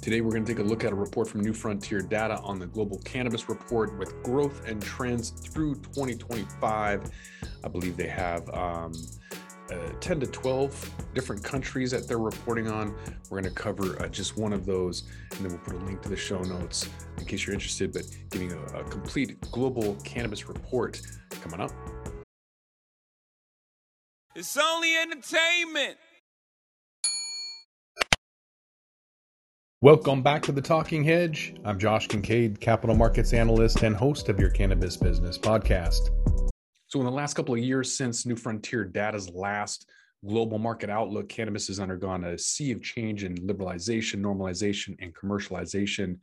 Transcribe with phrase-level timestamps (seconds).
[0.00, 2.58] Today, we're going to take a look at a report from New Frontier Data on
[2.58, 7.10] the Global Cannabis Report with growth and trends through 2025.
[7.62, 8.94] I believe they have um,
[9.70, 12.94] uh, 10 to 12 different countries that they're reporting on.
[13.28, 15.02] We're going to cover uh, just one of those,
[15.32, 16.88] and then we'll put a link to the show notes
[17.18, 17.92] in case you're interested.
[17.92, 20.98] But giving a, a complete global cannabis report
[21.42, 21.72] coming up.
[24.34, 25.98] It's only entertainment.
[29.82, 31.54] Welcome back to the Talking Hedge.
[31.64, 36.10] I'm Josh Kincaid, capital markets analyst and host of your Cannabis Business Podcast.
[36.88, 39.88] So, in the last couple of years since New Frontier Data's last
[40.22, 46.18] global market outlook, cannabis has undergone a sea of change in liberalization, normalization, and commercialization,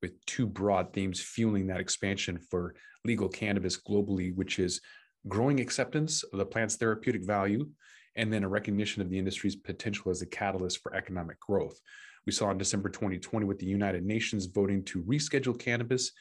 [0.00, 4.80] with two broad themes fueling that expansion for legal cannabis globally, which is
[5.28, 7.68] growing acceptance of the plant's therapeutic value,
[8.16, 11.78] and then a recognition of the industry's potential as a catalyst for economic growth.
[12.26, 16.12] We saw in December 2020 with the United Nations voting to reschedule cannabis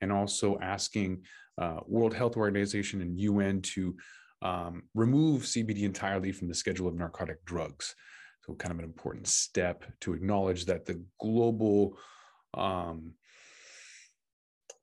[0.00, 1.22] and also asking
[1.58, 3.96] uh, World Health Organization and UN to
[4.42, 7.94] um, remove CBD entirely from the schedule of narcotic drugs.
[8.46, 11.98] So, kind of an important step to acknowledge that the global
[12.54, 13.12] um,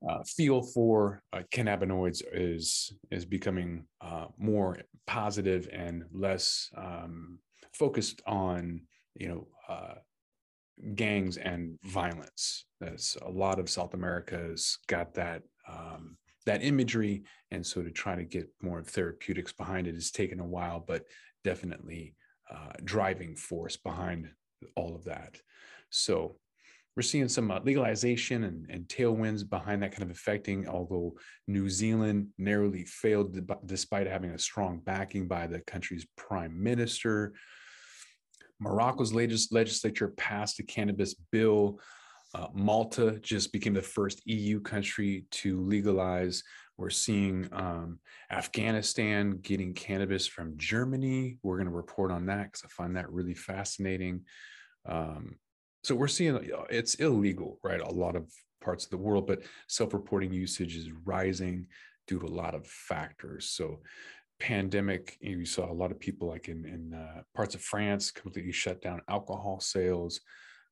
[0.08, 7.40] uh, feel for uh, cannabinoids is is becoming uh, more positive and less um,
[7.74, 8.82] focused on
[9.16, 9.96] you know uh,
[10.96, 12.66] gangs and violence.
[12.80, 17.92] That's a lot of South America has got that um, that imagery, and so to
[17.92, 21.04] try to get more therapeutics behind it has taken a while, but
[21.44, 22.16] definitely
[22.50, 24.30] uh, driving force behind
[24.76, 25.38] all of that.
[25.90, 26.38] So
[26.96, 31.14] we're seeing some uh, legalization and, and, tailwinds behind that kind of affecting, although
[31.48, 37.34] New Zealand narrowly failed despite having a strong backing by the country's prime minister.
[38.60, 41.80] Morocco's latest legislature passed a cannabis bill
[42.34, 46.44] uh, Malta just became the first EU country to legalize.
[46.78, 48.00] We're seeing um,
[48.32, 51.38] Afghanistan getting cannabis from Germany.
[51.42, 54.22] We're going to report on that because I find that really fascinating.
[54.86, 55.38] Um,
[55.84, 56.38] so we're seeing
[56.70, 57.80] it's illegal, right?
[57.80, 58.30] A lot of
[58.62, 61.68] parts of the world, but self-reporting usage is rising
[62.08, 63.50] due to a lot of factors.
[63.50, 63.80] So
[64.40, 68.52] pandemic, you saw a lot of people like in, in uh, parts of France completely
[68.52, 70.22] shut down alcohol sales.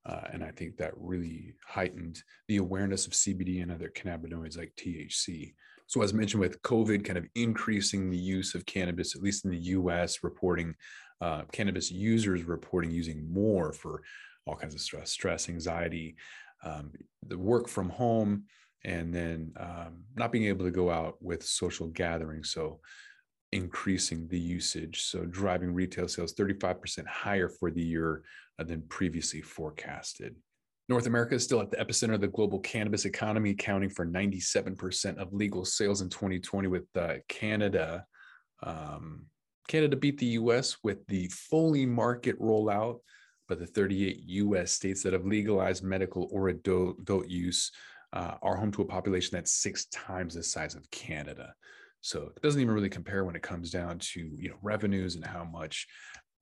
[0.05, 4.73] Uh, and I think that really heightened the awareness of CBD and other cannabinoids like
[4.77, 5.55] THC.
[5.87, 9.51] So, as mentioned, with COVID kind of increasing the use of cannabis, at least in
[9.51, 10.75] the US, reporting
[11.21, 14.01] uh, cannabis users reporting using more for
[14.45, 16.15] all kinds of stress, stress, anxiety,
[16.63, 16.91] um,
[17.27, 18.43] the work from home,
[18.83, 22.51] and then um, not being able to go out with social gatherings.
[22.51, 22.79] So,
[23.51, 25.03] increasing the usage.
[25.03, 28.23] So, driving retail sales 35% higher for the year
[28.59, 30.35] uh, than previously forecasted.
[30.87, 35.17] North America is still at the epicenter of the global cannabis economy, accounting for 97%
[35.17, 38.05] of legal sales in 2020, with uh, Canada.
[38.61, 39.25] Um,
[39.67, 42.99] Canada beat the US with the fully market rollout,
[43.47, 47.71] but the 38 US states that have legalized medical or adult, adult use
[48.13, 51.53] uh, are home to a population that's six times the size of Canada.
[52.05, 55.25] So it doesn't even really compare when it comes down to you know revenues and
[55.25, 55.87] how much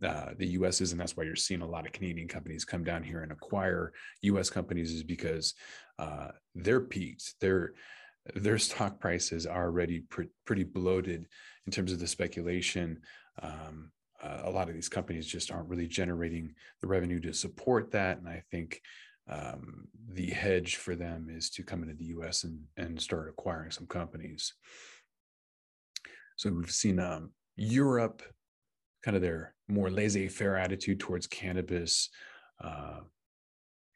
[0.04, 0.82] uh, the U.S.
[0.82, 3.32] is, and that's why you're seeing a lot of Canadian companies come down here and
[3.32, 3.94] acquire
[4.24, 4.50] U.S.
[4.50, 5.54] companies, is because
[6.00, 7.36] uh, they're peaked.
[7.40, 7.76] Their
[8.36, 11.28] their stock prices are already pre- pretty bloated
[11.66, 13.00] in terms of the speculation.
[13.42, 13.90] Um,
[14.22, 18.18] uh, a lot of these companies just aren't really generating the revenue to support that,
[18.18, 18.82] and I think
[19.30, 22.44] um, the hedge for them is to come into the U.S.
[22.44, 24.54] and and start acquiring some companies.
[26.36, 28.22] So we've seen um, Europe,
[29.04, 32.10] kind of their more laissez-faire attitude towards cannabis.
[32.64, 33.02] Uh,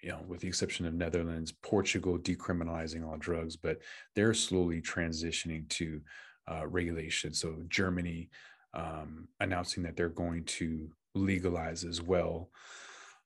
[0.01, 3.79] you know, with the exception of Netherlands, Portugal decriminalizing all drugs, but
[4.15, 6.01] they're slowly transitioning to
[6.49, 7.33] uh, regulation.
[7.33, 8.29] So Germany
[8.73, 12.49] um, announcing that they're going to legalize as well.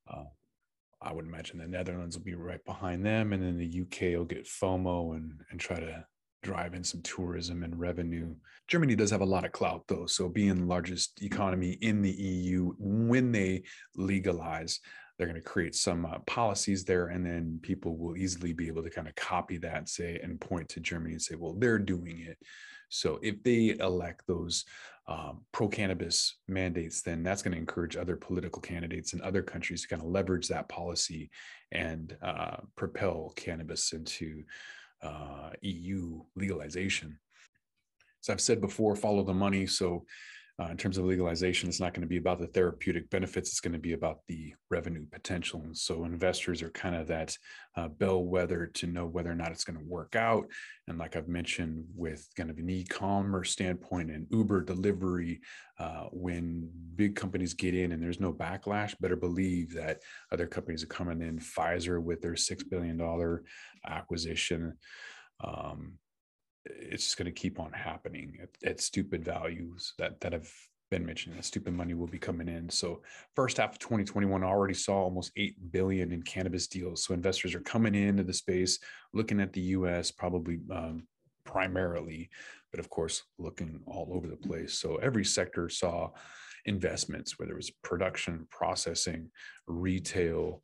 [0.09, 0.23] Uh,
[1.01, 4.25] I would imagine the Netherlands will be right behind them, and then the UK will
[4.25, 6.05] get FOMO and and try to
[6.41, 8.33] drive in some tourism and revenue.
[8.67, 10.05] Germany does have a lot of clout, though.
[10.05, 13.63] So, being the largest economy in the EU, when they
[13.95, 14.79] legalize,
[15.17, 18.83] they're going to create some uh, policies there, and then people will easily be able
[18.83, 22.19] to kind of copy that say and point to Germany and say, well, they're doing
[22.19, 22.37] it.
[22.89, 24.65] So, if they elect those
[25.07, 29.81] um, pro cannabis mandates, then that's going to encourage other political candidates in other countries
[29.81, 31.29] to kind of leverage that policy
[31.71, 34.43] and uh, propel cannabis into
[35.01, 37.19] uh, EU legalization.
[38.23, 39.65] As I've said before, follow the money.
[39.65, 40.05] So
[40.59, 43.49] uh, in terms of legalization, it's not going to be about the therapeutic benefits.
[43.49, 45.61] It's going to be about the revenue potential.
[45.63, 47.35] And so investors are kind of that
[47.75, 50.45] uh, bellwether to know whether or not it's going to work out.
[50.87, 55.41] And like I've mentioned, with kind of an e-commerce standpoint and Uber delivery,
[55.79, 60.01] uh, when big companies get in and there's no backlash, better believe that
[60.31, 61.39] other companies are coming in.
[61.39, 63.43] Pfizer with their six billion dollar
[63.87, 64.77] acquisition.
[65.43, 65.93] Um,
[66.65, 70.49] it's just going to keep on happening at, at, stupid values that that have
[70.89, 71.37] been mentioned.
[71.37, 72.69] That stupid money will be coming in.
[72.69, 73.01] So
[73.35, 77.03] first half of 2021 already saw almost eight billion in cannabis deals.
[77.03, 78.77] So investors are coming into the space,
[79.13, 80.11] looking at the U.S.
[80.11, 81.07] probably um,
[81.45, 82.29] primarily,
[82.71, 84.73] but of course looking all over the place.
[84.73, 86.09] So every sector saw
[86.65, 89.31] investments, whether it was production, processing,
[89.67, 90.61] retail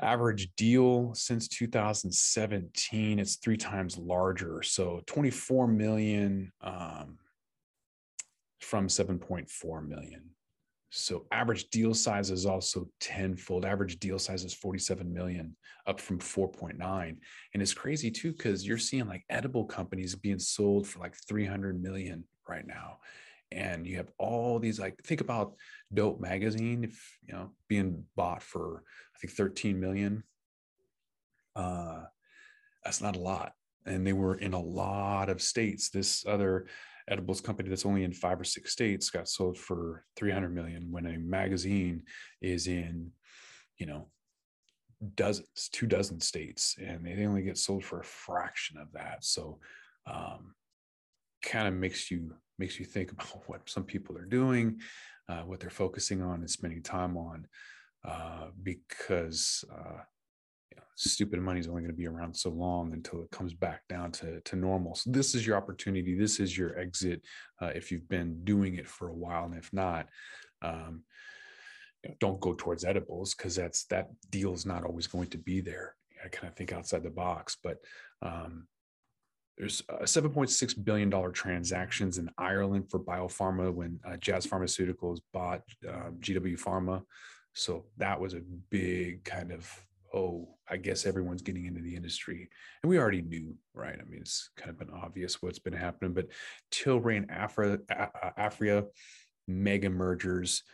[0.00, 4.62] average deal since 2017 it's three times larger.
[4.62, 7.18] So 24 million um,
[8.60, 10.24] from 7.4 million.
[10.90, 13.64] So average deal size is also tenfold.
[13.64, 15.56] Average deal size is 47 million
[15.86, 16.78] up from 4.9
[17.54, 21.80] and it's crazy too because you're seeing like edible companies being sold for like 300
[21.80, 22.98] million right now
[23.52, 25.54] and you have all these like think about
[25.92, 28.82] dope magazine if you know being bought for
[29.14, 30.22] i think 13 million.
[31.56, 32.02] Uh
[32.84, 33.52] that's not a lot
[33.86, 35.90] and they were in a lot of states.
[35.90, 36.66] This other
[37.08, 41.06] edibles company that's only in five or six states got sold for 300 million when
[41.06, 42.02] a magazine
[42.40, 43.10] is in
[43.78, 44.08] you know
[45.14, 49.24] dozens two dozen states and they only get sold for a fraction of that.
[49.24, 49.58] So
[50.06, 50.54] um
[51.42, 54.80] kind of makes you makes you think about what some people are doing,
[55.28, 57.46] uh, what they're focusing on and spending time on,
[58.04, 60.02] uh, because uh,
[60.70, 63.54] you know, stupid money is only going to be around so long until it comes
[63.54, 64.94] back down to, to normal.
[64.94, 66.16] So this is your opportunity.
[66.16, 67.22] This is your exit
[67.60, 70.06] uh, if you've been doing it for a while, and if not.
[70.62, 71.02] Um,
[72.02, 75.38] you know, don't go towards edibles because that's that deal is not always going to
[75.38, 75.94] be there.
[76.24, 77.78] I kind of think outside the box, but
[78.22, 78.66] um,
[79.60, 85.60] there's uh, 7.6 billion dollar transactions in Ireland for biopharma when uh, Jazz Pharmaceuticals bought
[85.86, 87.02] um, GW Pharma.
[87.52, 88.40] So that was a
[88.70, 89.70] big kind of
[90.12, 92.48] oh, I guess everyone's getting into the industry,
[92.82, 93.96] and we already knew, right?
[94.00, 96.26] I mean, it's kind of been obvious what's been happening, but
[96.72, 97.78] Tilray and Afra,
[98.36, 98.86] Aphria
[99.46, 100.64] mega mergers.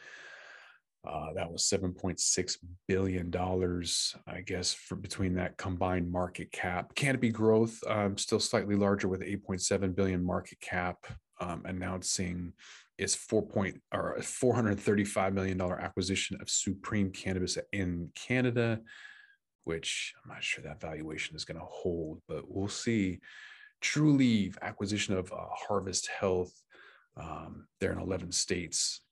[1.06, 2.56] Uh, that was 7.6
[2.88, 6.94] billion dollars, I guess, for between that combined market cap.
[6.94, 11.06] Canopy Growth um, still slightly larger with 8.7 billion market cap,
[11.41, 12.53] um, announcing
[12.99, 18.81] its four point or 435 million dollar acquisition of Supreme Cannabis in Canada,
[19.64, 23.20] which I'm not sure that valuation is going to hold, but we'll see.
[23.82, 26.52] Trulieve acquisition of uh, Harvest Health.
[27.19, 29.02] Um, they're in 11 states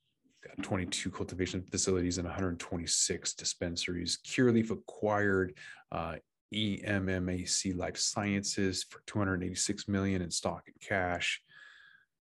[0.63, 4.19] 22 cultivation facilities and 126 dispensaries.
[4.27, 5.55] Curaleaf acquired
[5.93, 6.17] uh,
[6.55, 11.41] EMMAC Life Sciences for 286 million in stock and cash.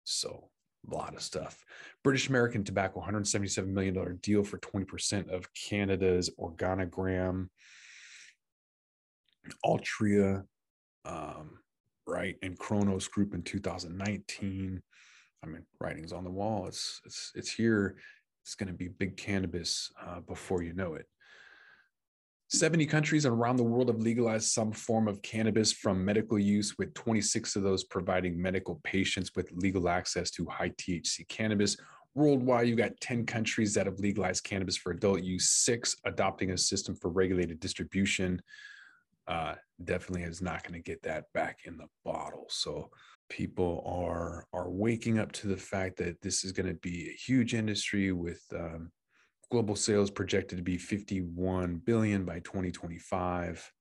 [0.04, 0.50] So
[0.89, 1.63] a lot of stuff.
[2.04, 7.50] British American Tobacco, 177 million dollar deal for 20% of Canada's Organigram.
[9.65, 10.44] Altria,
[11.06, 11.60] um,
[12.06, 14.81] right, and Cronos Group in 2019.
[15.48, 16.68] I mean, writing's on the wall.
[16.68, 17.96] It's it's it's here.
[18.44, 21.06] It's going to be big cannabis uh, before you know it.
[22.50, 26.94] 70 countries around the world have legalized some form of cannabis from medical use, with
[26.94, 31.75] 26 of those providing medical patients with legal access to high THC cannabis.
[32.16, 36.58] Worldwide, you've got 10 countries that have legalized cannabis for adult use, six adopting a
[36.58, 38.42] system for regulated distribution.
[39.27, 42.46] Uh, definitely is not going to get that back in the bottle.
[42.48, 42.89] So
[43.29, 47.13] people are are waking up to the fact that this is going to be a
[47.13, 48.91] huge industry with um,
[49.51, 53.72] global sales projected to be 51 billion by 2025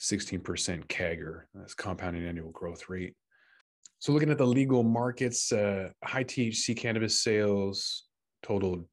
[0.00, 3.14] 16% CAGR that's compounding annual growth rate.
[3.98, 8.04] So looking at the legal markets uh, high THC cannabis sales
[8.42, 8.84] totaled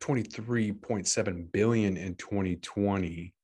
[0.00, 3.34] 23.7 billion in 2020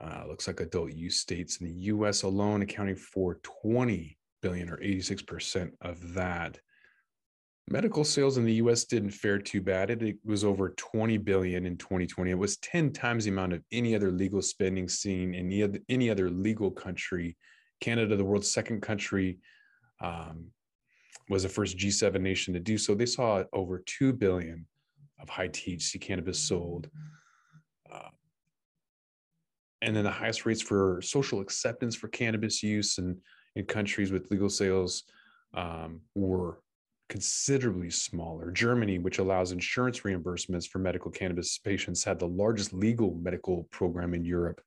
[0.00, 4.76] uh, looks like adult use states in the US alone accounting for 20 billion or
[4.76, 6.58] 86% of that.
[7.70, 9.88] Medical sales in the US didn't fare too bad.
[9.88, 12.30] It, it, was over 20 billion in 2020.
[12.30, 15.78] It was 10 times the amount of any other legal spending seen in any other,
[15.88, 17.38] any other legal country.
[17.80, 19.38] Canada, the world's second country,
[20.02, 20.48] um,
[21.30, 22.94] was the first G7 nation to do so.
[22.94, 24.66] They saw over 2 billion
[25.18, 26.90] of high THC cannabis sold.
[27.90, 28.10] Uh,
[29.80, 33.16] and then the highest rates for social acceptance for cannabis use and
[33.56, 35.04] in countries with legal sales
[35.54, 36.60] um, were
[37.08, 38.50] considerably smaller.
[38.50, 44.14] Germany, which allows insurance reimbursements for medical cannabis patients, had the largest legal medical program
[44.14, 44.60] in Europe,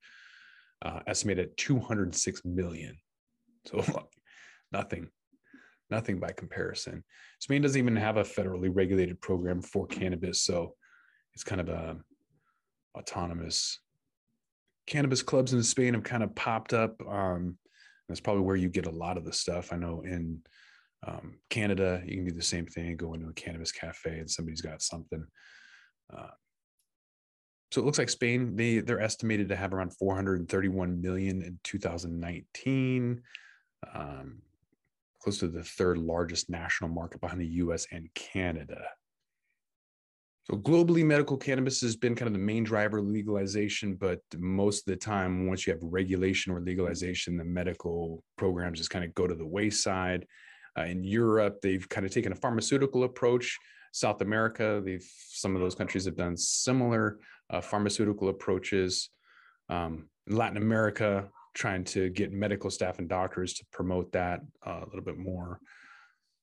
[0.82, 2.96] uh, estimated at 206 million.
[3.66, 3.84] So
[4.72, 5.08] nothing,
[5.90, 7.04] nothing by comparison.
[7.40, 10.74] Spain doesn't even have a federally regulated program for cannabis, so
[11.34, 11.96] it's kind of a
[12.96, 13.80] autonomous.
[14.86, 16.96] Cannabis clubs in Spain have kind of popped up.
[17.06, 17.58] Um,
[18.08, 19.72] that's probably where you get a lot of the stuff.
[19.72, 20.40] I know in
[21.06, 24.62] um, Canada, you can do the same thing, go into a cannabis cafe and somebody's
[24.62, 25.24] got something.
[26.14, 26.30] Uh,
[27.70, 33.20] so it looks like Spain, they they're estimated to have around 431 million in 2019,
[33.94, 34.42] um,
[35.20, 38.82] close to the third largest national market behind the US and Canada.
[40.50, 44.80] So globally, medical cannabis has been kind of the main driver of legalization, but most
[44.80, 49.14] of the time, once you have regulation or legalization, the medical programs just kind of
[49.14, 50.26] go to the wayside.
[50.78, 53.58] Uh, in Europe, they've kind of taken a pharmaceutical approach.
[53.92, 57.18] South America, they've some of those countries have done similar
[57.50, 59.10] uh, pharmaceutical approaches.
[59.68, 64.80] Um, in Latin America, trying to get medical staff and doctors to promote that uh,
[64.80, 65.60] a little bit more.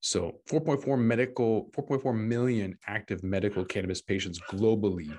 [0.06, 5.12] So 4.4 medical, 4.4 million active medical cannabis patients globally.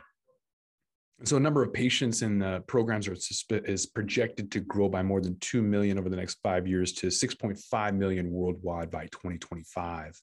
[1.25, 3.17] So a number of patients in the programs are
[3.65, 7.08] is projected to grow by more than 2 million over the next five years to
[7.08, 10.22] 6.5 million worldwide by 2025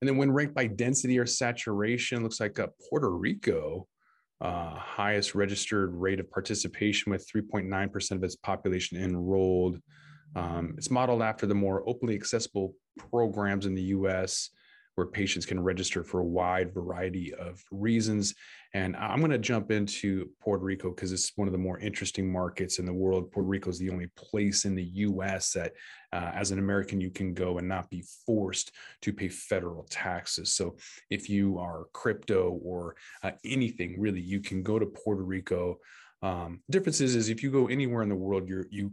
[0.00, 3.86] and then when ranked by density or saturation looks like uh, puerto rico
[4.40, 9.78] uh, highest registered rate of participation with 3.9% of its population enrolled
[10.34, 12.74] um, it's modeled after the more openly accessible
[13.10, 14.50] programs in the us
[14.94, 18.34] where patients can register for a wide variety of reasons.
[18.74, 22.30] And I'm going to jump into Puerto Rico because it's one of the more interesting
[22.30, 23.30] markets in the world.
[23.30, 25.72] Puerto Rico is the only place in the US that,
[26.12, 30.54] uh, as an American, you can go and not be forced to pay federal taxes.
[30.54, 30.76] So
[31.08, 35.78] if you are crypto or uh, anything, really, you can go to Puerto Rico.
[36.20, 38.92] Um, difference is, is if you go anywhere in the world, you're, you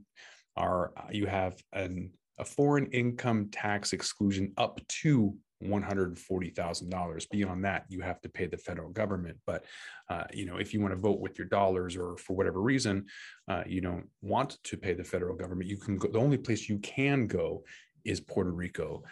[0.59, 7.29] are, you have an, a foreign income tax exclusion up to $140,000.
[7.29, 9.37] Beyond that, you have to pay the federal government.
[9.45, 9.65] But,
[10.09, 13.05] uh, you know, if you want to vote with your dollars or for whatever reason,
[13.47, 16.69] uh, you don't want to pay the federal government, you can go, the only place
[16.69, 17.63] you can go
[18.05, 19.03] is Puerto Rico.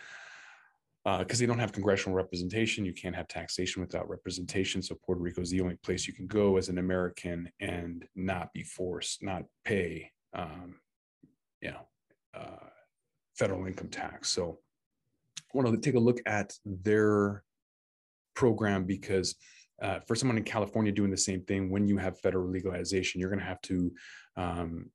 [1.03, 4.81] Because uh, they don't have congressional representation, you can't have taxation without representation.
[4.81, 8.51] So Puerto Rico is the only place you can go as an American and not
[8.51, 10.75] be forced, not pay, um,
[11.61, 11.87] you know,
[12.33, 12.67] uh,
[13.35, 14.29] federal income tax.
[14.29, 14.59] So
[15.37, 17.43] I want to take a look at their
[18.35, 19.35] program because
[19.81, 23.29] uh, for someone in California doing the same thing, when you have federal legalization, you're
[23.29, 23.91] going to have to
[24.35, 24.89] um,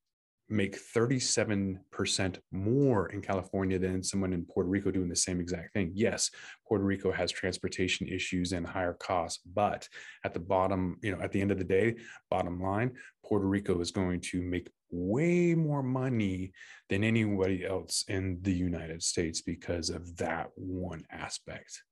[0.53, 5.93] make 37% more in California than someone in Puerto Rico doing the same exact thing.
[5.95, 6.31] Yes,
[6.67, 9.89] Puerto Rico has transportation issues and higher costs, but
[10.25, 11.97] at the bottom, you know, at the end of the day,
[12.31, 12.93] bottom line,
[13.33, 16.53] Puerto Rico is going to make way more money
[16.91, 21.83] than anybody else in the United States because of that one aspect.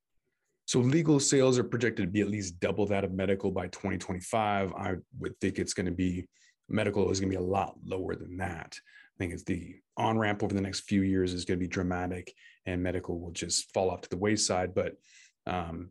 [0.67, 4.75] So legal sales are projected to be at least double that of medical by 2025.
[4.75, 6.29] I would think it's going to be
[6.69, 8.77] medical is going to be a lot lower than that.
[8.77, 11.69] I think it's the on ramp over the next few years is going to be
[11.69, 12.35] dramatic,
[12.67, 14.75] and medical will just fall off to the wayside.
[14.75, 14.97] But
[15.47, 15.89] um,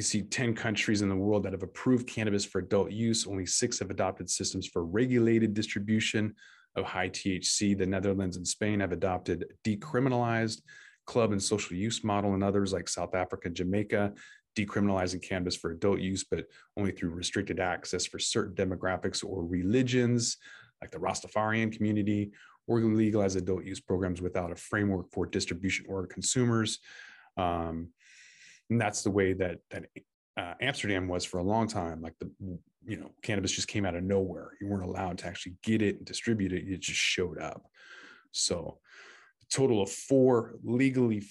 [0.00, 3.26] you see 10 countries in the world that have approved cannabis for adult use.
[3.26, 6.34] Only six have adopted systems for regulated distribution
[6.74, 7.76] of high THC.
[7.76, 10.62] The Netherlands and Spain have adopted decriminalized
[11.04, 14.14] club and social use model, and others like South Africa and Jamaica
[14.56, 16.46] decriminalizing cannabis for adult use, but
[16.78, 20.38] only through restricted access for certain demographics or religions,
[20.80, 22.30] like the Rastafarian community,
[22.66, 26.78] or legalize adult use programs without a framework for distribution or consumers.
[27.36, 27.90] Um,
[28.70, 29.84] and that's the way that that
[30.36, 32.00] uh, Amsterdam was for a long time.
[32.00, 32.30] Like the
[32.86, 34.52] you know cannabis just came out of nowhere.
[34.60, 36.66] You weren't allowed to actually get it and distribute it.
[36.66, 37.62] It just showed up.
[38.30, 38.78] So,
[39.42, 41.24] a total of four legally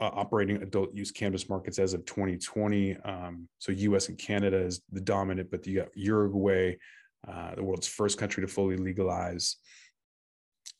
[0.00, 2.96] uh, operating adult use cannabis markets as of 2020.
[3.04, 4.08] Um, so, U.S.
[4.08, 6.76] and Canada is the dominant, but you got Uruguay,
[7.26, 9.56] uh, the world's first country to fully legalize.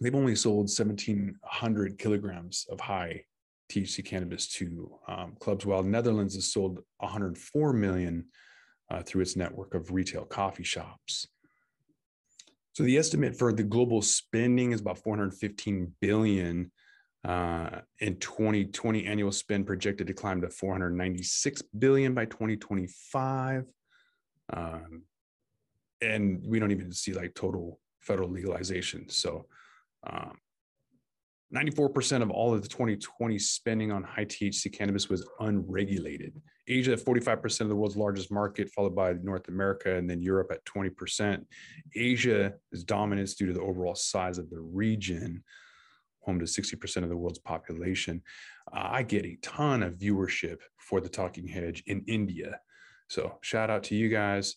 [0.01, 3.25] They've only sold 1,700 kilograms of high
[3.71, 8.27] THC cannabis to um, clubs, while Netherlands has sold 104 million
[8.91, 11.29] uh, through its network of retail coffee shops.
[12.73, 16.71] So the estimate for the global spending is about 415 billion.
[17.23, 23.65] Uh, in 2020, annual spend projected to climb to 496 billion by 2025.
[24.53, 25.03] Um,
[26.01, 29.09] and we don't even see like total federal legalization.
[29.09, 29.47] So
[30.09, 30.39] um,
[31.55, 36.41] 94% of all of the 2020 spending on high THC cannabis was unregulated.
[36.69, 40.53] Asia at 45% of the world's largest market, followed by North America and then Europe
[40.53, 41.45] at 20%.
[41.97, 45.43] Asia is dominance due to the overall size of the region,
[46.21, 48.23] home to 60% of the world's population.
[48.73, 52.61] Uh, I get a ton of viewership for the Talking Hedge in India.
[53.09, 54.55] So shout out to you guys.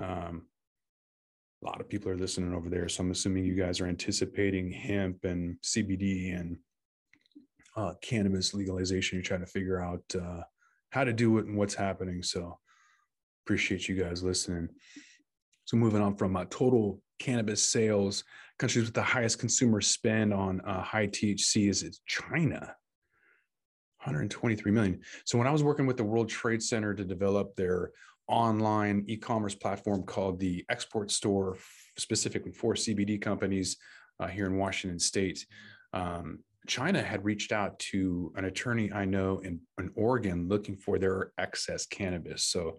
[0.00, 0.46] Um,
[1.62, 2.88] a lot of people are listening over there.
[2.88, 6.58] So I'm assuming you guys are anticipating hemp and CBD and
[7.76, 9.16] uh, cannabis legalization.
[9.16, 10.42] You're trying to figure out uh,
[10.90, 12.22] how to do it and what's happening.
[12.22, 12.58] So
[13.44, 14.68] appreciate you guys listening.
[15.64, 18.24] So moving on from uh, total cannabis sales,
[18.58, 22.76] countries with the highest consumer spend on uh, high THC is, is China.
[24.04, 25.00] 123 million.
[25.24, 27.90] So when I was working with the World Trade Center to develop their
[28.28, 31.56] online e-commerce platform called the Export Store,
[31.98, 33.76] specifically for CBD companies
[34.20, 35.46] uh, here in Washington State.
[35.92, 40.98] Um, China had reached out to an attorney I know in, in Oregon looking for
[40.98, 42.44] their excess cannabis.
[42.44, 42.78] So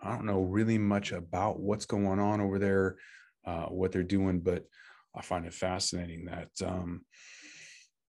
[0.00, 2.96] I don't know really much about what's going on over there,
[3.44, 4.64] uh, what they're doing, but
[5.14, 7.04] I find it fascinating that um,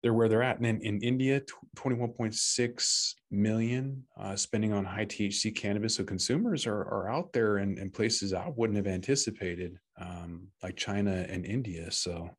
[0.02, 0.56] they're where they're at.
[0.56, 1.42] And then in India,
[1.76, 5.96] 21.6 million uh, spending on high THC cannabis.
[5.96, 10.76] So consumers are, are out there in, in places I wouldn't have anticipated, um, like
[10.76, 11.90] China and India.
[11.90, 12.30] So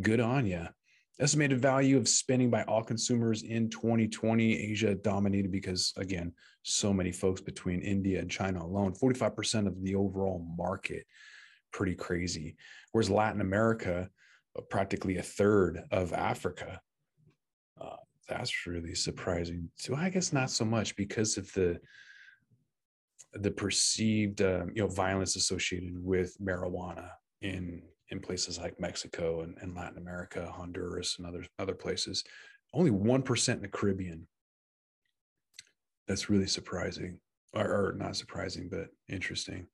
[0.00, 0.66] good on you.
[1.18, 7.10] Estimated value of spending by all consumers in 2020, Asia dominated because, again, so many
[7.10, 11.06] folks between India and China alone, 45% of the overall market.
[11.72, 12.56] Pretty crazy.
[12.92, 14.10] Whereas Latin America,
[14.56, 16.80] uh, practically a third of Africa.
[18.28, 19.70] That's really surprising.
[19.76, 21.78] So I guess not so much because of the
[23.34, 27.08] the perceived um, you know violence associated with marijuana
[27.42, 32.24] in in places like Mexico and, and Latin America, Honduras, and other other places.
[32.72, 34.26] Only one percent in the Caribbean.
[36.08, 37.18] That's really surprising,
[37.52, 39.66] or, or not surprising, but interesting.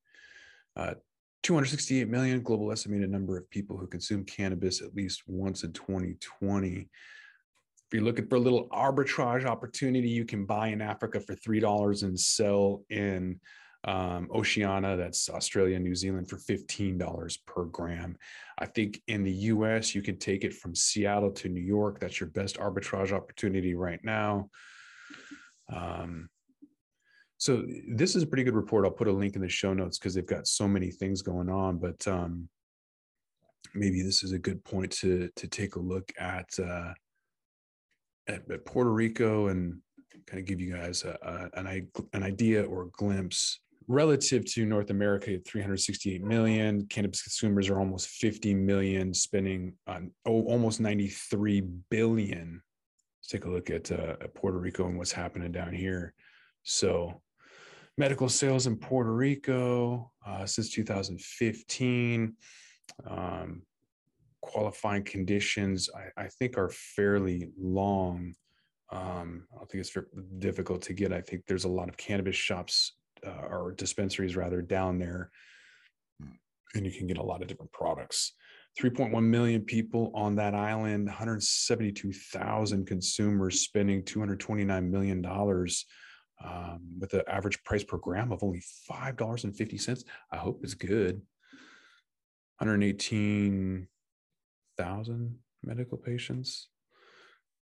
[0.77, 0.95] Uh,
[1.43, 6.89] 268 million global estimated number of people who consume cannabis at least once in 2020.
[7.93, 12.03] If you're looking for a little arbitrage opportunity, you can buy in Africa for $3
[12.05, 13.39] and sell in
[13.85, 18.17] um, Oceania, that's Australia New Zealand, for $15 per gram.
[18.59, 22.01] I think in the US, you can take it from Seattle to New York.
[22.01, 24.49] That's your best arbitrage opportunity right now.
[25.71, 26.31] Um,
[27.37, 28.87] so this is a pretty good report.
[28.87, 31.51] I'll put a link in the show notes because they've got so many things going
[31.51, 31.77] on.
[31.77, 32.49] But um,
[33.75, 36.95] maybe this is a good point to to take a look at uh,
[38.29, 39.79] at, at Puerto Rico and
[40.27, 44.65] kind of give you guys a, a, an, an idea or a glimpse relative to
[44.65, 46.87] North America, 368 million.
[46.87, 52.63] Cannabis consumers are almost 50 million, spending on oh, almost 93 billion.
[53.21, 56.15] Let's take a look at, uh, at Puerto Rico and what's happening down here.
[56.63, 57.21] So
[57.99, 62.35] medical sales in Puerto Rico uh, since 2015.
[63.09, 63.63] Um,
[64.43, 68.35] qualifying conditions, I, I, think, are fairly long.
[68.91, 69.97] Um, I don't think it's
[70.39, 71.13] difficult to get.
[71.13, 72.95] I think there's a lot of cannabis shops
[73.27, 75.31] uh, or dispensaries rather down there,
[76.75, 78.35] and you can get a lot of different products.
[78.81, 85.85] 3.1 million people on that island, 172,000 consumers spending 229 million dollars
[86.45, 90.05] um, with an average price per gram of only five dollars and fifty cents.
[90.31, 91.21] I hope it's good.
[92.59, 93.89] One hundred eighteen
[94.77, 96.69] thousand medical patients.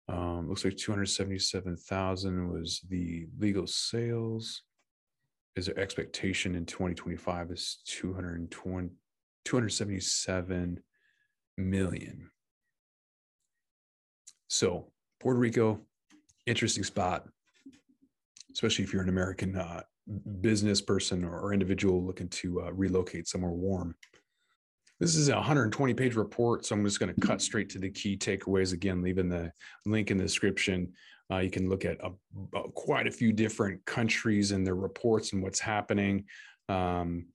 [0.10, 4.64] Um, looks like two hundred seventy-seven thousand was the legal sales.
[5.56, 8.90] Is their expectation in 2025 is 220,
[9.44, 10.80] 277
[11.58, 12.30] million.
[14.50, 15.80] So Puerto Rico,
[16.46, 17.26] interesting spot
[18.58, 19.84] especially if you're an American uh,
[20.42, 23.94] business person or, or, individual looking to uh, relocate somewhere warm.
[25.00, 27.90] This is a 120 page report, so I'm just going to cut straight to the
[27.90, 28.74] key takeaways.
[28.74, 29.52] Again, leaving the
[29.86, 30.94] link in the description.
[31.32, 32.12] Uh, you can look at a,
[32.58, 36.26] a, quite a few different countries and their reports and what's happening.
[36.68, 37.28] Um,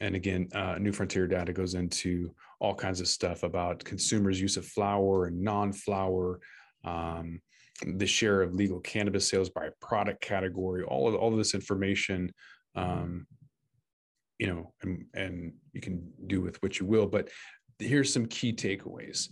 [0.00, 4.56] and again, uh, New Frontier data goes into all kinds of stuff about consumers' use
[4.56, 6.40] of flour and non flour.
[6.84, 7.40] um,
[7.86, 12.32] the share of legal cannabis sales by product category, all of all of this information,
[12.76, 13.26] um,
[14.42, 17.06] you know, and, and you can do with what you will.
[17.06, 17.28] But
[17.78, 19.28] here's some key takeaways: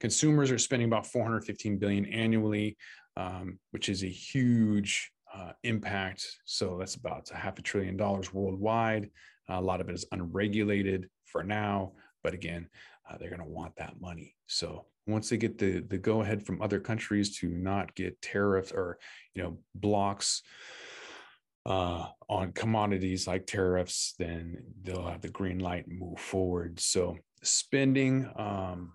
[0.00, 2.78] consumers are spending about 415 billion annually,
[3.18, 6.26] um, which is a huge uh, impact.
[6.46, 9.10] So that's about a half a trillion dollars worldwide.
[9.50, 12.66] Uh, a lot of it is unregulated for now, but again,
[13.06, 14.34] uh, they're going to want that money.
[14.46, 18.72] So once they get the the go ahead from other countries to not get tariffs
[18.72, 18.98] or
[19.34, 20.40] you know blocks
[21.66, 26.78] uh, on commodities like tariffs, then they'll have the green light and move forward.
[26.78, 28.92] So spending um,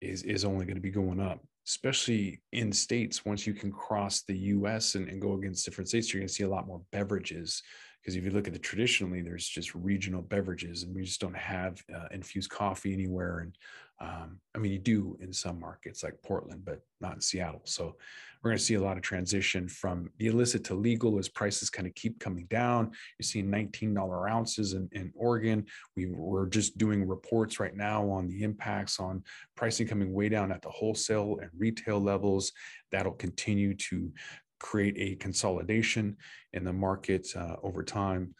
[0.00, 3.24] is is only going to be going up, especially in states.
[3.24, 4.94] Once you can cross the U.S.
[4.94, 7.62] and, and go against different states, you're going to see a lot more beverages
[8.08, 11.36] because if you look at the traditionally there's just regional beverages and we just don't
[11.36, 13.58] have uh, infused coffee anywhere and
[14.00, 17.96] um, i mean you do in some markets like portland but not in seattle so
[18.42, 21.70] we're going to see a lot of transition from the illicit to legal as prices
[21.70, 22.90] kind of keep coming down.
[23.18, 25.66] You're seeing $19 ounces in, in oregon.
[25.96, 29.22] We were just doing reports right now on the impacts on
[29.56, 32.52] pricing coming way down at the wholesale and retail levels.
[32.92, 34.12] That'll continue to
[34.60, 36.16] create a consolidation
[36.52, 38.34] in the market uh, over time.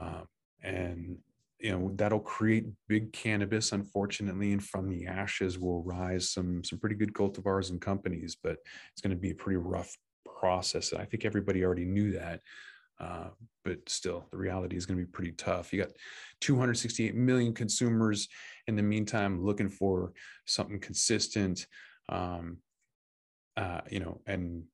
[0.00, 0.22] Uh,
[0.62, 1.18] and
[1.60, 6.78] you know that'll create big cannabis unfortunately and from the ashes will rise some some
[6.78, 8.56] pretty good cultivars and companies but
[8.92, 9.96] it's going to be a pretty rough
[10.38, 12.40] process i think everybody already knew that
[13.00, 13.28] uh,
[13.64, 15.92] but still the reality is going to be pretty tough you got
[16.40, 18.28] 268 million consumers
[18.66, 20.12] in the meantime looking for
[20.46, 21.66] something consistent
[22.08, 22.58] um,
[23.56, 24.64] uh, you know and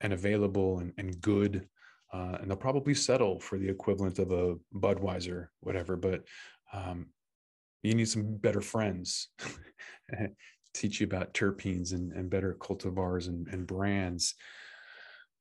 [0.00, 1.68] and available and, and good.
[2.12, 5.96] Uh, and they'll probably settle for the equivalent of a Budweiser, whatever.
[5.96, 6.24] But
[6.72, 7.06] um,
[7.82, 9.28] you need some better friends
[10.74, 14.34] teach you about terpenes and, and better cultivars and, and brands.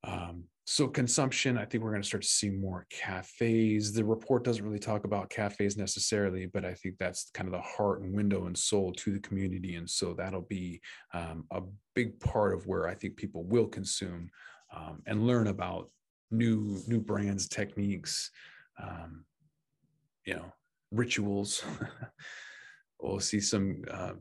[0.04, 3.92] Um, so consumption, I think we're going to start to see more cafes.
[3.92, 7.62] The report doesn't really talk about cafes necessarily, but I think that's kind of the
[7.62, 9.76] heart and window and soul to the community.
[9.76, 10.80] And so that'll be
[11.12, 11.62] um, a
[11.96, 14.30] big part of where I think people will consume
[14.72, 15.90] um, and learn about
[16.32, 18.32] new new brands, techniques,
[18.82, 19.26] um,
[20.26, 20.54] you know,
[20.92, 21.64] rituals.
[23.00, 24.20] we'll see some um,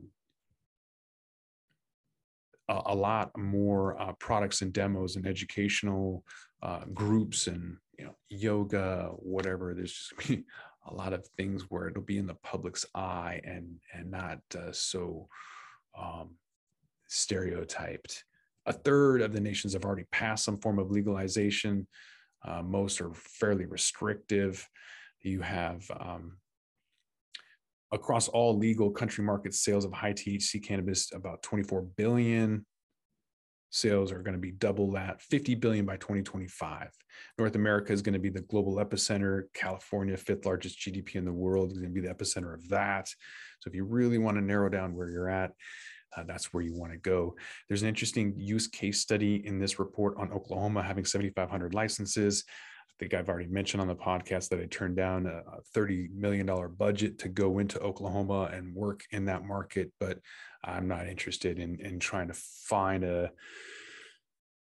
[2.69, 6.23] a, a, lot more uh, products and demos and educational
[6.63, 9.73] uh, groups and you know yoga, whatever.
[9.73, 10.41] There's just
[10.87, 14.71] a lot of things where it'll be in the public's eye and and not uh,
[14.71, 15.27] so
[15.99, 16.31] um,
[17.07, 18.23] stereotyped.
[18.69, 21.87] A third of the nations have already passed some form of legalization.
[22.45, 24.65] Uh, most are fairly restrictive.
[25.21, 26.37] You have um,
[27.91, 32.63] across all legal country markets, sales of high THC cannabis about 24 billion.
[33.71, 36.89] Sales are going to be double that, 50 billion by 2025.
[37.37, 39.43] North America is going to be the global epicenter.
[39.53, 43.07] California, fifth largest GDP in the world, is going to be the epicenter of that.
[43.59, 45.51] So if you really want to narrow down where you're at,
[46.15, 47.35] uh, that's where you want to go.
[47.67, 52.43] There's an interesting use case study in this report on Oklahoma having 7,500 licenses.
[52.47, 55.41] I think I've already mentioned on the podcast that I turned down a
[55.77, 60.19] $30 million budget to go into Oklahoma and work in that market, but
[60.63, 63.31] I'm not interested in, in trying to find a,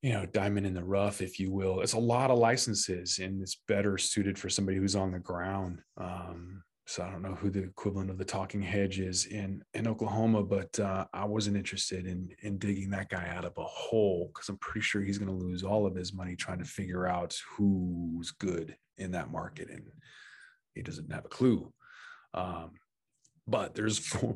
[0.01, 1.81] you know, diamond in the rough, if you will.
[1.81, 5.79] It's a lot of licenses and it's better suited for somebody who's on the ground.
[5.97, 9.87] Um, so I don't know who the equivalent of the talking hedge is in in
[9.87, 14.31] Oklahoma, but uh, I wasn't interested in in digging that guy out of a hole
[14.33, 17.07] because I'm pretty sure he's going to lose all of his money trying to figure
[17.07, 19.83] out who's good in that market, and
[20.75, 21.71] he doesn't have a clue.
[22.33, 22.71] Um,
[23.47, 24.35] but there's four,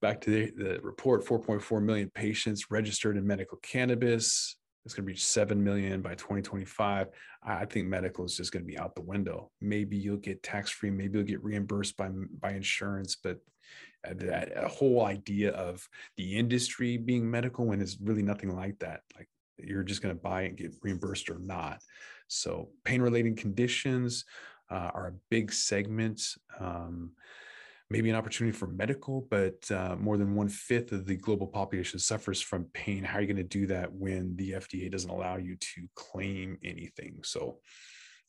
[0.00, 5.08] back to the, the report 4.4 million patients registered in medical cannabis it's going to
[5.08, 7.08] reach 7 million by 2025
[7.44, 9.50] i think medical is just going to be out the window.
[9.60, 13.38] Maybe you'll get tax free maybe you'll get reimbursed by by insurance but
[14.06, 19.00] uh, that whole idea of the industry being medical when it's really nothing like that.
[19.16, 21.80] Like you're just going to buy and get reimbursed or not.
[22.28, 24.24] So pain related conditions
[24.70, 26.22] uh, are a big segment.
[26.58, 27.12] Um,
[27.90, 31.98] maybe an opportunity for medical, but uh, more than one fifth of the global population
[31.98, 33.02] suffers from pain.
[33.02, 36.56] How are you going to do that when the FDA doesn't allow you to claim
[36.62, 37.18] anything?
[37.24, 37.58] So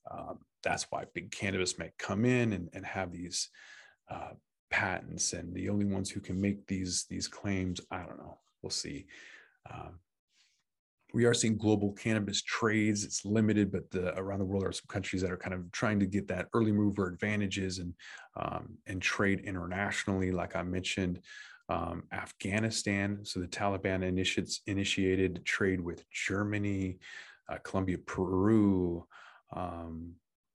[0.10, 3.50] um, that's why big cannabis might come in and, and have these
[4.10, 4.32] uh,
[4.72, 8.40] patents, and the only ones who can make these these claims, I don't know.
[8.62, 9.06] We'll see.
[9.72, 10.00] Um,
[11.14, 13.04] we are seeing global cannabis trades.
[13.04, 15.72] It's limited, but the, around the world there are some countries that are kind of
[15.72, 17.94] trying to get that early mover advantages and
[18.38, 20.32] um, and trade internationally.
[20.32, 21.20] Like I mentioned,
[21.70, 23.20] um, Afghanistan.
[23.24, 24.04] So the Taliban
[24.68, 27.00] initiated trade with Germany,
[27.50, 29.06] uh, Colombia, Peru.
[29.54, 30.14] Um,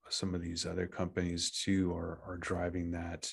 [0.08, 3.32] some of these other companies too are are driving that.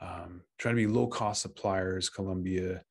[0.00, 2.10] Um, trying to be low cost suppliers.
[2.10, 2.82] Colombia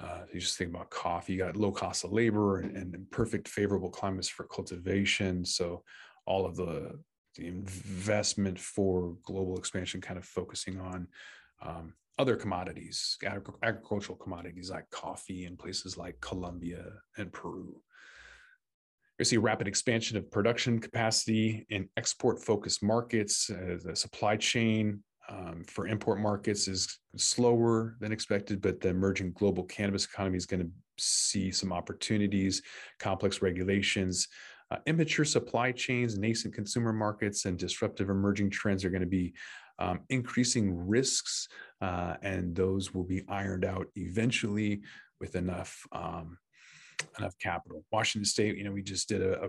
[0.00, 3.46] uh, you just think about coffee, you got low cost of labor and, and, perfect
[3.48, 5.44] favorable climates for cultivation.
[5.44, 5.82] So
[6.24, 6.98] all of the,
[7.36, 11.06] the investment for global expansion kind of focusing on
[11.62, 13.18] um, other commodities,
[13.62, 16.84] agricultural commodities like coffee in places like Colombia
[17.18, 17.82] and Peru.
[19.18, 23.50] You see rapid expansion of production capacity in export focused markets.
[23.50, 29.32] Uh, the supply chain um, for import markets is slower than expected, but the emerging
[29.32, 32.62] global cannabis economy is going to see some opportunities,
[32.98, 34.26] complex regulations,
[34.72, 39.32] uh, immature supply chains, nascent consumer markets, and disruptive emerging trends are going to be
[39.78, 41.48] um, increasing risks,
[41.80, 44.82] uh, and those will be ironed out eventually
[45.20, 46.36] with enough um,
[47.18, 47.84] enough capital.
[47.90, 49.48] Washington State, you know, we just did a, a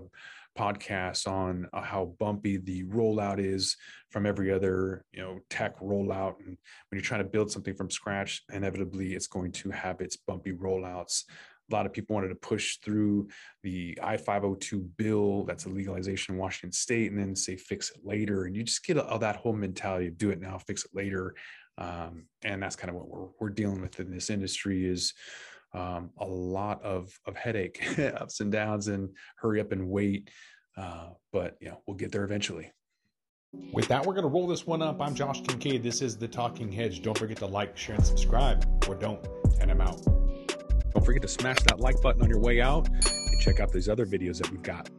[0.58, 3.76] podcast on uh, how bumpy the rollout is
[4.10, 6.58] from every other you know tech rollout and when
[6.94, 11.24] you're trying to build something from scratch inevitably it's going to have its bumpy rollouts
[11.72, 13.28] a lot of people wanted to push through
[13.64, 18.44] the I-502 bill that's a legalization in Washington state and then say fix it later.
[18.46, 21.34] And you just get all that whole mentality of do it now, fix it later.
[21.78, 25.14] Um, and that's kind of what we're, we're dealing with in this industry is
[25.74, 30.30] um, a lot of, of headache, ups and downs and hurry up and wait.
[30.78, 32.72] Uh, but you know, we'll get there eventually.
[33.74, 35.02] With that, we're going to roll this one up.
[35.02, 35.84] I'm Josh Kincaid.
[35.84, 37.02] This is The Talking Hedge.
[37.02, 39.26] Don't forget to like, share, and subscribe, or don't,
[39.60, 40.02] and I'm out.
[40.94, 43.90] Don't forget to smash that like button on your way out and check out these
[43.90, 44.90] other videos that we've got.